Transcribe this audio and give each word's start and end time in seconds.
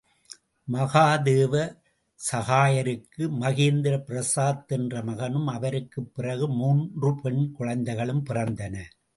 மகாதேவ 0.71 1.75
சஹாயருக்கு 2.31 3.29
மகேந்திர 3.41 4.03
பிரசாத் 4.03 4.71
என்ற 4.71 5.03
மகனும், 5.03 5.47
அவருக்குப் 5.47 6.11
பிறகு 6.15 6.47
மூன்று 6.49 7.19
பெண் 7.21 7.51
குழந்தைகளும் 7.51 8.25
பிறந்தன. 8.25 8.83